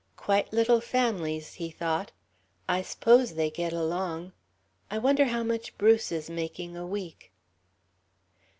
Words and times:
"Quite 0.17 0.51
little 0.51 0.81
families," 0.81 1.53
he 1.53 1.69
thought. 1.69 2.11
"I 2.67 2.81
s'pose 2.81 3.35
they 3.35 3.51
get 3.51 3.71
along.... 3.71 4.31
I 4.89 4.97
wonder 4.97 5.25
how 5.25 5.43
much 5.43 5.77
Bruce 5.77 6.11
is 6.11 6.27
making 6.27 6.75
a 6.75 6.87
week?" 6.87 7.31